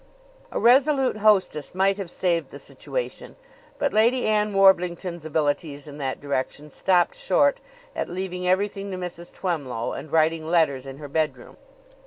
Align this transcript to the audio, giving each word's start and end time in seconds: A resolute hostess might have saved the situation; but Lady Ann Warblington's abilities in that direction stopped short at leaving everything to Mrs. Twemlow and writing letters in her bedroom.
A 0.51 0.59
resolute 0.59 1.17
hostess 1.17 1.75
might 1.75 1.97
have 1.97 2.09
saved 2.09 2.49
the 2.49 2.57
situation; 2.57 3.35
but 3.77 3.93
Lady 3.93 4.25
Ann 4.25 4.51
Warblington's 4.51 5.25
abilities 5.25 5.85
in 5.85 5.99
that 5.99 6.19
direction 6.19 6.71
stopped 6.71 7.13
short 7.13 7.59
at 7.95 8.09
leaving 8.09 8.47
everything 8.49 8.89
to 8.89 8.97
Mrs. 8.97 9.31
Twemlow 9.31 9.91
and 9.93 10.11
writing 10.11 10.47
letters 10.49 10.87
in 10.87 10.97
her 10.97 11.07
bedroom. 11.07 11.55